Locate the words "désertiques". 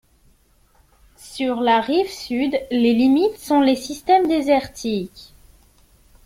4.27-5.35